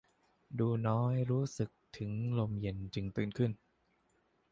[0.59, 3.51] ดูน้อยรู้สึกถึงลมเย็นจึงตื่นขึ้น